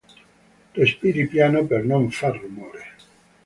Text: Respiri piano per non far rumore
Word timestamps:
Respiri 0.73 1.27
piano 1.27 1.63
per 1.67 1.83
non 1.85 2.09
far 2.09 2.35
rumore 2.39 2.83